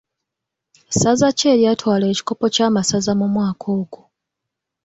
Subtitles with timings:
[0.91, 4.01] Ssaza ki eryatwala ekikopo kya masaza mu mwaka ogwo?